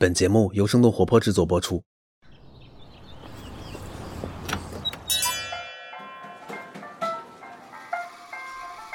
[0.00, 1.82] 本节目由生动活泼制作播出。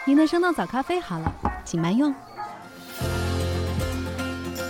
[0.07, 1.29] 您的生动早咖啡好了，
[1.65, 2.15] 请慢用。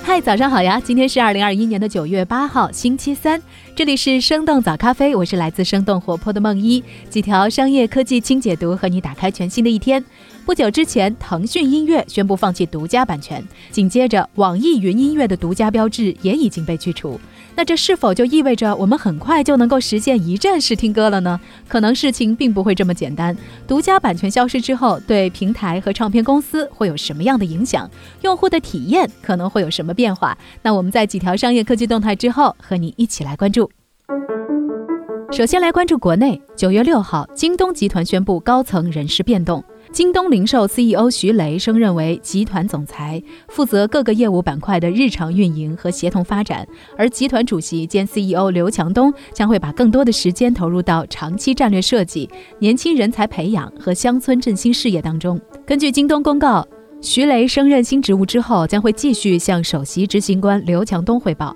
[0.03, 0.81] 嗨，早上好呀！
[0.83, 3.39] 今天是二零二一年的九月八号，星期三。
[3.75, 10.03] 这里是生动早咖啡，我是来自生动活泼的梦一，几条商业科技轻解读，和你打开全新的一天。
[10.45, 13.41] 不久之前，腾讯音乐宣布放弃独家版权，
[13.71, 17.17] 紧接着，网易云音乐的独家标志也已经被去除。
[17.55, 21.39] 那这是否就意味着我们很快就能够实现一站式听歌了呢？
[21.67, 23.35] 可能事情并不会这么简单。
[23.65, 27.89] 独家版权消失之后，对平台和唱片公司会有什么样的影响？
[28.21, 30.37] 用户的体验可能会有什么变化？
[30.61, 33.71] 那我们在几条商业科技动态之后，和你一起来关注。
[35.31, 39.63] 首先来关注国内，九月六号，京东集团宣布高层人事变动。
[39.93, 46.67] 京东零售 CEO 徐雷升任为集团总裁，负责各个业务板块的日常运营和协同发展。
[46.97, 52.27] 而集团主席兼 CEO 刘强东将会把更多的时间投入到长期战略设计、
[52.57, 55.39] 年轻人才培养和乡村振兴事业当中。
[55.63, 56.67] 根据京东公告，
[56.99, 61.55] 徐雷升任新职务之后，将会继续向首席执行官刘强东汇报。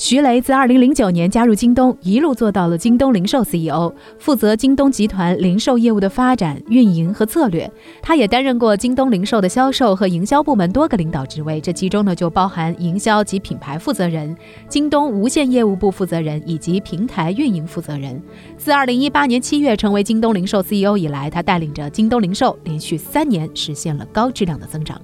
[0.00, 7.70] 徐雷自2009年加入京东，一路做到了京东零售 CEO，负责京东集团零售业务的发展、运营和策略。
[8.00, 14.34] 他也担任过京东零售的销售和营销部门多个领导职位，这其中呢就包含营销及品牌负责人、
[14.70, 18.18] 京东无线业务部负责人以及平台运营负责人。
[18.56, 24.98] 自2018年7月成为京东零售 CEO 以来，他带领着京东零售连续三年实现了高质量的增长。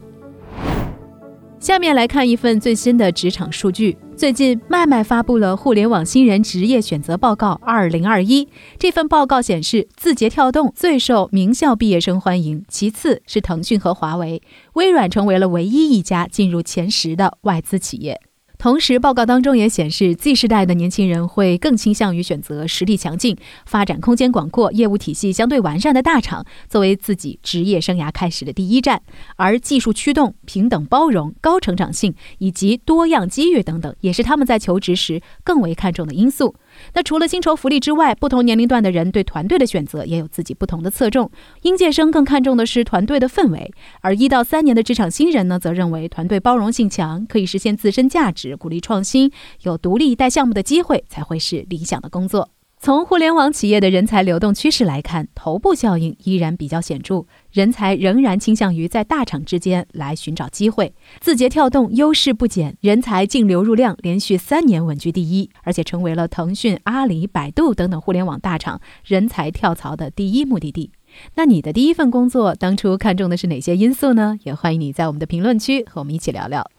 [1.67, 3.99] 下面来看一份最新的职场数据。
[4.17, 8.45] 最近，麦麦发布了《互联网新人职业选择报告二零二一》。
[8.79, 14.41] 这份报告显示，字节跳动最受名校毕业生欢迎，其次是腾讯和华为，
[14.75, 18.21] 微软成为了唯一一家进入前十的外资企业。
[18.59, 29.03] 同时，报告当中也显示，Z 世代的年轻人会更倾向于选择实力强劲、发展空间广阔、业务体系相对完善的大厂作为自己职业生涯开始的第一站，
[29.37, 36.55] 而技术驱动、平等包容、高成长性以及多样机遇等等，也是他们在求职时更为看重的因素。
[36.95, 41.31] 那除了薪酬福利之外，不同年龄段的人对团队的选择也有自己不同的侧重。
[41.63, 49.31] 应届生更看重的是团队的氛围，而一到三年的职场新人呢，则认为团队包容性强，可以实现自身价值，鼓励创新，
[49.63, 52.56] 有独立带项目的机会才会是理想的工作。
[52.79, 60.95] 从互联网企业的人才流动趋势来看，头部效应依然比较显著，人才仍然倾向于在大厂之间来寻找机会。
[61.21, 70.93] 字节跳动优势不减，人才净流入量连续三年稳居第一，而且成为了腾讯、阿里、百度等等互联网大厂人才跳槽的第一目的地。
[71.35, 74.39] 那你的第一份工作当初看中的是哪些因素呢？
[74.45, 76.71] 也欢迎你在我们的评论区和我们一起聊聊。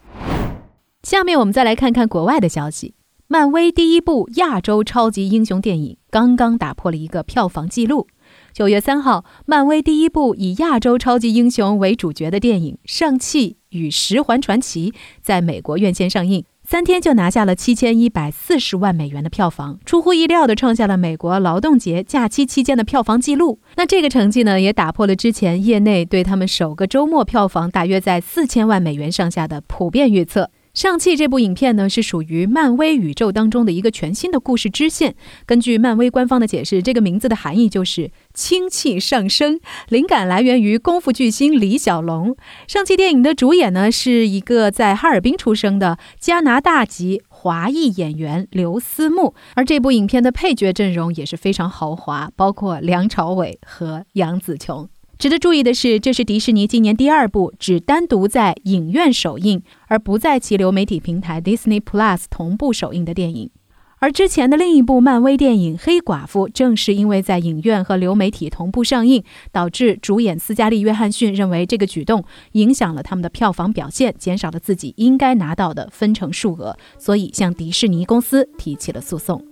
[1.04, 2.94] 下面我们再来看看国外的消息。
[3.30, 8.08] 漫威第一部亚洲超级英雄电影刚刚打破了一个票房纪录。
[8.54, 23.60] 九月三号，漫威第一部以亚洲超级英雄为主角的电影《上汽与十环传奇》在美国院线上映，三天就拿下了七千一百四十万美元的票房，出乎意料的创下了美国劳动节假期期间的票房纪录。
[23.76, 30.50] 那这个成绩呢，也打破了之前业内对他们首个周末票房大约在四千万美元上下的普遍预测。
[30.78, 35.16] 上汽这部影片呢，是属于漫威宇宙当中的一个全新的故事支线。
[35.48, 42.38] 根据漫威官方的解释，这个名字的含义就是氢气上升，灵感来源于功夫巨星李小龙。
[42.68, 49.34] 上汽电影的主演呢，是一个在哈尔滨出生的加拿大籍华裔演员刘思慕。
[49.56, 54.88] 而这部影片的配角阵容也是非常豪华，包括梁朝伟和杨紫琼。
[55.18, 63.50] 值得注意的是，这是迪士尼今年第二部只单独在影院首映，而不在其流媒体平台 Disney Plus 同步首映的电影。
[63.98, 79.44] 而之前的另一部漫威电影《黑寡妇》，正是因为在影院和流媒体同步上映，导致主演斯嘉丽·约翰逊认为这个举动影响了他们的票房表现，减少了自己应该拿到的分成数额，所以向迪士尼公司提起了诉讼。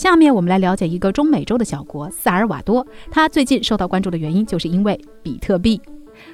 [0.00, 5.78] 下面我们来了解一个中美洲的小国萨尔瓦多，它最近受到关注的原因，就是因为比特币。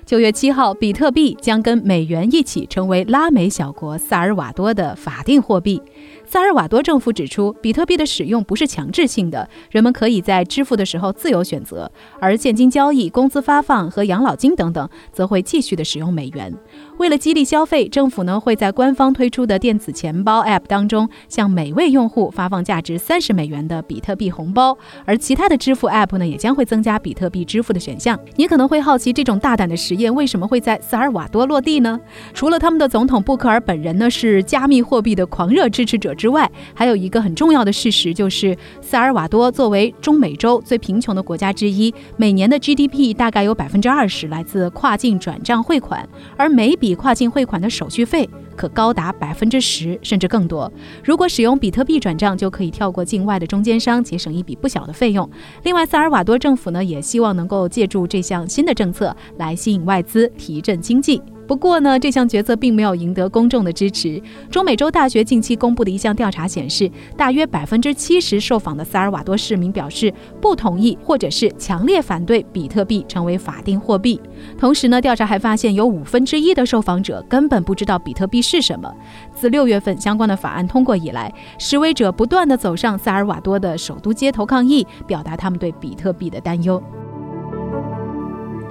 [0.04, 5.82] 九月七号，比特币将跟美元一起成为拉美小国萨尔瓦多的法定货币。
[6.26, 11.90] 萨尔瓦多政府指出，比特币的使用不是强制性的，人们可以在支付的时候自由选择，
[12.20, 16.52] 而现金交易、工资发放和养老金等等则会继续的使用美元。
[16.98, 28.18] 为了激励消费，政府呢会在官方推出的电子钱包 App 当中向每位用户发放价值三十美元的比特币红包，而其他的支付 App 呢也将会增加比特币支付的选项。
[28.34, 29.76] 你可能会好奇，这种大胆的。
[29.76, 32.00] 实验为什么会在萨尔瓦多落地呢？
[32.32, 48.28] 除了他们的总统布克尔本人呢是加密货币的狂热支持者之外，还有一个很重要的事实就是，萨尔瓦多作为中美洲最贫穷的国家之一，每年的 GDP 大概有百分之二十来自跨境转账汇款，而每笔跨境汇款的手续费。
[48.56, 50.72] 可高达百分之十甚至更多。
[51.04, 55.28] 如果使用比特币转账，就可以跳过境外的中间商，节省一笔不小的费用。
[55.64, 61.20] 另外，萨尔瓦多政府呢，也希望能够借助这项新的政策来吸引外资，提振经济。
[61.46, 64.20] 不过呢，这项决策并没有赢得公众的支持。
[64.50, 74.20] 中美洲大学近期公布的一项调查显示，大约百分之七十受访的萨尔瓦多市民表示不同意或者是强烈反对比特币成为法定货币。
[74.58, 78.92] 同时呢，调查还发现有五分之一的受访者根本不知道比特币是什么。
[79.34, 86.82] 自六月份相关的法案通过以来，示威者不断的走上萨尔瓦多的首都街头抗议，表达他们对比特币的担忧。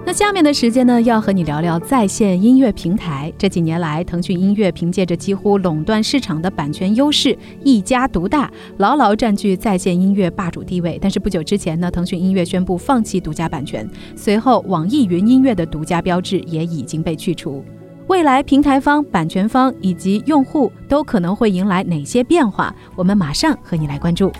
[0.08, 3.34] 那下面的时间呢，要和你聊聊在线音乐平台。
[3.40, 11.00] 这几年来，腾讯音乐凭借着几乎垄断市场的版权优势，一家独大，牢牢占据在线音乐霸主地位。
[11.02, 17.66] 但是不久之前呢，腾讯音乐宣布放弃独家版权，随后网易云音乐的独家标志也已经被去除。
[18.06, 22.72] 未来平台方、版权方以及用户都可能会迎来哪些变化？
[22.96, 24.32] 我们马上和你来关注。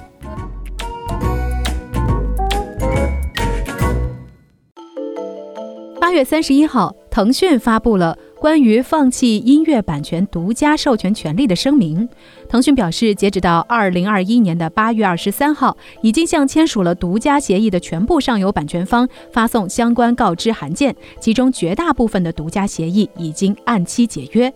[6.16, 12.08] 月三十一号，腾讯发布了关于放弃音乐版权独家授权权利的声明。
[12.48, 24.54] 腾讯表示，截止到二零二一年的八月二十三号，已经向签署了独家协议的全部上游版权方发送相关告知函件，其中绝大部分的独家协议已经按期解约。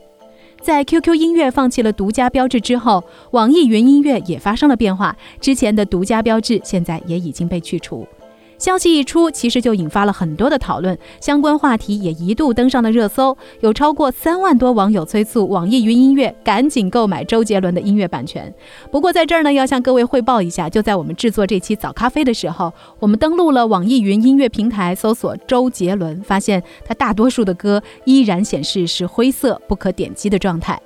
[0.61, 8.07] 在 QQ 音乐放弃了独家标志之后，网易云音乐也发生了变化，之前的独家标志现在也已经被去除。
[8.59, 13.35] 消息一出，其实就引发了很多的讨论，相关话题也一度登上了热搜。
[13.61, 18.53] 有超过三万多网友催促网易云音乐赶紧购买周杰伦的音乐版权。
[18.91, 30.77] 不过在这儿呢，要向各位汇报一下，就在我们制作这期早咖啡的时候，我们登录了网易云音乐平台，搜索周杰伦，发现他大多数的歌依然显示是灰色不可点击的状态。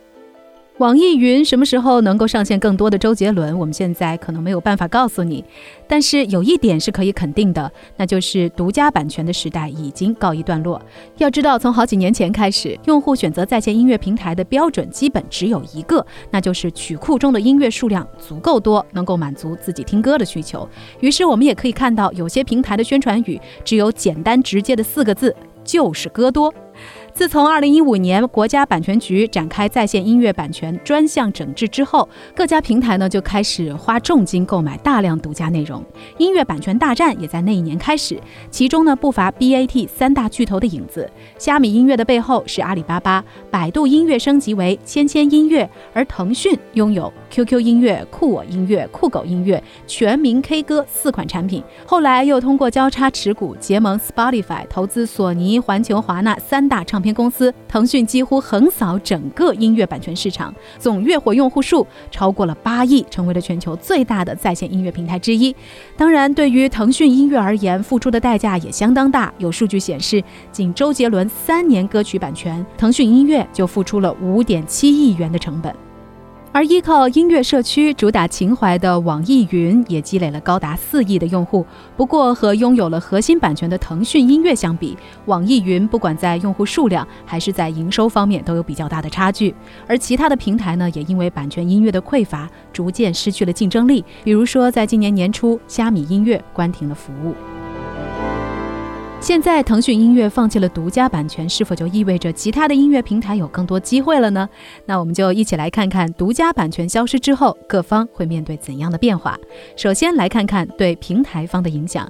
[0.79, 3.57] 网易云什么时候能够上线更多的周杰伦？
[3.59, 5.45] 我们现在可能没有办法告诉你，
[5.87, 10.81] 但是有一点是可以肯定的，那就是独家版权的时代已经告一段落。
[11.19, 20.67] 要知道，从好几年前开始，用户选择在线音乐平台的标准基本只有一个，那就是曲库中的音乐数量足够多，能够满足自己听歌的需求。
[21.01, 26.51] 于是，我们也可以看到，有些平台的宣传语只有简单直接的四个字，就是歌多。
[27.13, 35.85] 自从二零一五年国家版权局展开在线音乐版权专项整治之后，各家平台呢就开始花重金购买大量独家内容，
[36.17, 38.19] 音乐版权大战也在那一年开始。
[38.49, 41.07] 其中呢不乏 BAT 三大巨头的影子。
[41.37, 51.63] 虾米音乐的背后是阿里巴巴，百度音乐升级为千千音乐，而腾讯拥有 QQ 音乐、酷我音乐、酷狗音乐、全民 K 歌四款产品。
[51.85, 57.02] 后来又通过交叉持股结盟 Spotify，投资索尼、环球、华纳三大唱。
[57.03, 65.55] 片公司腾讯几乎横扫整个音乐版权市场，总月活用户数超过了八亿，成为了全球最大的在线音乐平台之一。
[65.97, 69.31] 当然，对于腾讯音乐而言，付出的代价也相当大。
[69.37, 75.75] 有数据显示，仅周杰伦三年歌曲版权，腾讯音乐就付出了五点七亿元的成本。
[76.53, 81.65] 而依靠音乐社区主打情怀的网易云也积累了高达四亿的用户。
[81.97, 89.53] 不过，和拥有了核心版权的腾讯音乐相比，网易云不管在用户数量还是在营收方面都有比较大的差距。
[89.87, 94.05] 而其他的平台呢，也因为版权音乐的匮乏，逐渐失去了竞争力。
[94.23, 97.33] 比如说，在今年年初，虾米音乐关停了服务。
[99.23, 104.49] 现在腾讯音乐放弃了独家版权，是否就意味着其他的音乐平台有更多机会了呢？
[104.85, 109.39] 那我们就一起来看看独家版权消失之后，各方会面对怎样的变化。
[109.77, 112.05] 首先来看看对平台方的影响，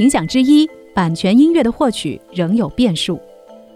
[0.00, 3.20] 影响之一，版权音乐的获取仍有变数。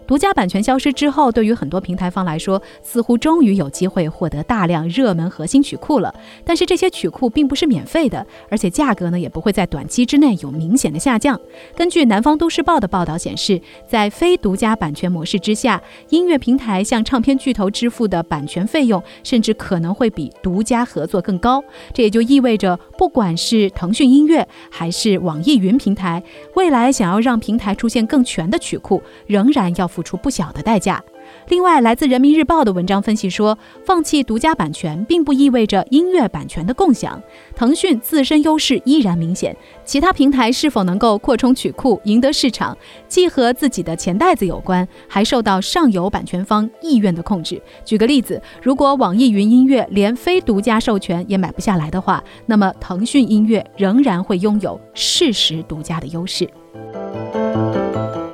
[0.07, 6.15] 独家版权消失之后，对于很多平台方来说，似乎终于有机会获得大量热门核心曲库了。
[6.45, 11.37] 但是这些曲库并不是免费的，而且价格呢也不会在短期之内有明显的下降。
[11.75, 21.61] 根据南方都市报的报道显示，在非独家版权模式之下，音乐平台向唱片巨头支付的版权费用，甚至可能会比独家合作更高。
[21.93, 26.23] 这也就意味着，不管是腾讯音乐还是网易云平台，
[26.55, 29.85] 未来想要让平台出现更全的曲库，仍然要。
[29.97, 31.03] 付出不小的代价。
[31.49, 37.19] 另外，来自人民日报的文章分析说，放弃独家版权并不意味着音乐版权的共享。
[37.55, 42.77] 腾讯自身优势依然明显，其他平台是否能够扩充曲库、赢得市场，
[43.07, 47.59] 既和自己的钱袋子有关，还受到上游版权方意愿的控制。
[47.83, 56.47] 举个例子，如果网易云音乐连非独家授权也买不下来的话，那么腾讯音乐仍然会拥有事实独家的优势。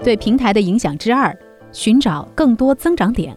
[0.03, 1.33] 对平台的影响之二，
[1.73, 3.35] 寻找更多增长点。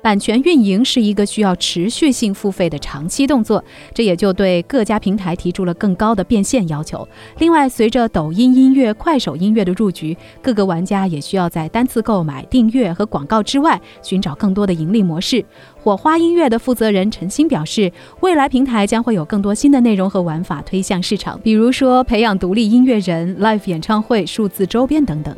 [0.00, 7.06] 版权运营是一个需要持续性付费的长期动作，这也就对各家平台提出了更高的变现要求。
[7.38, 15.44] 另外，随着抖音音乐、快手音乐的入局，各个玩家也需要在单次购买、订阅和广告之外，寻找更多的盈利模式。
[15.82, 17.90] 火花音乐的负责人陈鑫表示，
[18.20, 25.36] 未来平台将会有更多新的内容和玩法推向市场，比如说培养独立音乐人、live 演唱会、数字周边等等。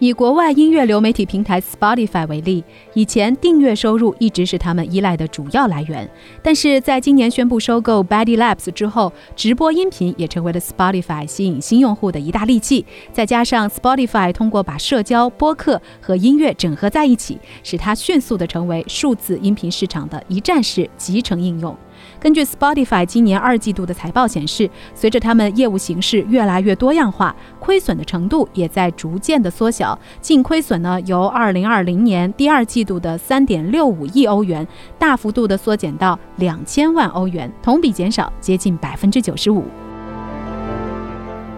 [0.00, 2.64] 以国外音乐流媒体平台 Spotify 为例，
[2.94, 6.08] 以前订阅收入一直是他们依赖的主要来源，
[6.42, 12.86] 但是在今年宣布收购 Body Labs 之后，直播音频也成为了 Spotify 吸引新用户的一大利器。
[13.12, 21.76] 再加上 Spotify 通过把社交、播客和音乐整合在一起，使它迅速的成为数字音频市场的一站式集成应用。
[22.18, 29.98] 根据 Spotify 今年二季度的财报显示，随着他们业务形式越来越多样化，亏损的程度也在逐渐的缩小。
[30.20, 34.66] 净亏损呢，由二零二零年第二季度的三点六五亿欧元，
[34.98, 39.64] 大幅度的缩减到两千万欧元，同比减少接近百分之九十五。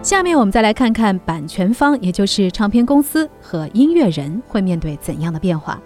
[0.01, 5.79] 下面我们再来看看版权方，也就是唱片公司和音乐人会面对怎样的变化。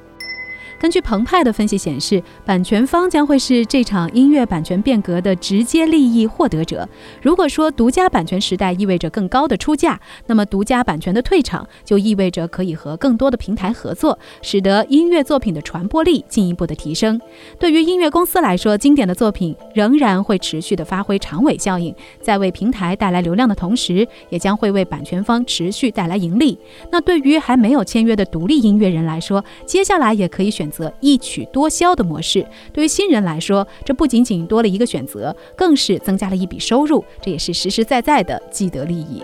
[0.79, 6.87] 根据澎湃的分析显示，版权方将会是这场音乐版权变革的直接利益获得者。
[7.19, 17.19] 如果说独家版权时代意味着更高的出价，那么独家版权的退场就意味着可以和更多的平台合作，使得音乐作品的传播力进一步的提升。
[17.59, 26.55] 对于音乐公司来说，经典的作品仍然会持续的发挥长尾效应，在为平台带来流量的同时，也将会为版权方持续带来盈利。
[26.91, 30.66] 那对于还没有签约的独立音乐人来说，接下来也可以选。
[30.67, 39.23] 选择一曲多销的模式，对于新人来说，这不仅仅多了一个选择，更是增加了一笔收入，这也是实实在在的既得利益。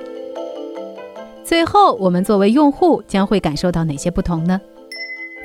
[1.43, 4.61] 最后，我们作为用户将会感受到哪些不同呢？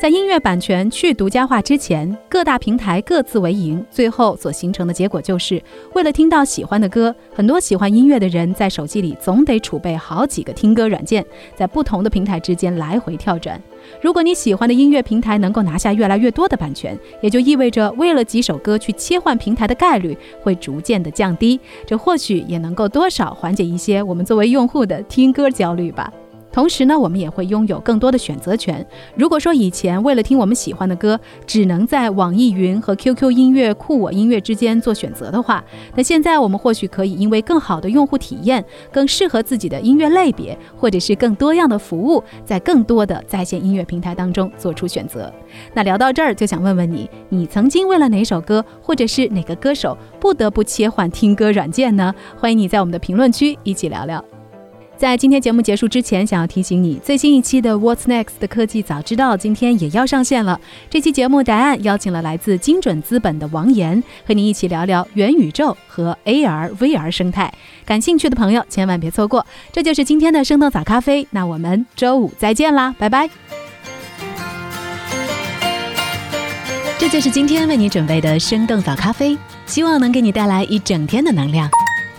[0.00, 5.60] 在音乐版权去独家化之前，各大平台各自为营，最后所形成的结果就是，
[5.92, 11.26] 为了听到喜欢的歌，很多喜欢音乐的人在手机里总得储备好几个听歌软件，
[11.56, 13.60] 在不同的平台之间来回跳转。
[14.00, 26.12] 如果你喜欢的音乐平台能够拿下越来越多的版权，也就意味着为了几首歌去切换平台的概率会逐渐的降低，这或许也能够多少缓解一些我们作为用户的听歌焦虑吧。
[26.50, 28.84] 同时呢，我们也会拥有更多的选择权。
[29.14, 35.62] 如果说以前为了听我们喜欢的歌，只能在网易云和 QQ 音乐、酷我音乐之间做选择的话，
[35.94, 45.32] 那现在我们或许可以因为更好的用户体验、更适合自己的音乐类别，或者是更多样的服务，在更多的在线音乐平台当中做出选择。
[45.74, 52.14] 那聊到这儿，就想问问你，你曾经为了哪首歌，或者是哪个歌手，不得不切换听歌软件呢？
[52.36, 54.37] 欢迎你在我们的评论区一起聊聊。
[54.98, 60.60] 在今天节目结束之前，想要提醒你，最新一期的 What's Next 的科技早知道今天也要上线了。
[60.90, 67.52] 这期节目答案邀请了来自精准资本的王岩，和你一起聊聊元宇宙和 AR VR 生态。
[67.84, 69.46] 感兴趣的朋友千万别错过。
[69.70, 73.30] 这就是今天的生动早咖啡，那我们周五再见啦，拜拜。
[76.98, 81.70] 这就是今天为你准备的生动早咖啡，希望能给你带来一整天的能量。